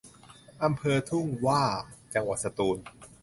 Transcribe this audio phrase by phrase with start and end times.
[0.63, 1.63] อำเภอทุ่งหว้า
[2.13, 2.77] จังหวัดสตูล